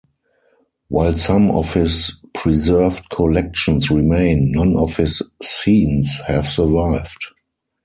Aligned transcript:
While 0.87 1.15
some 1.19 1.51
of 1.51 1.75
his 1.75 2.11
preserved 2.33 3.11
collections 3.11 3.91
remain, 3.91 4.51
none 4.51 4.75
of 4.75 4.97
his 4.97 5.21
scenes 5.43 6.17
have 6.25 6.47
survived. 6.47 7.21